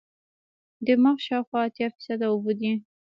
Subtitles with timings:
[0.85, 2.71] دماغ شاوخوا اتیا فیصده اوبه دي.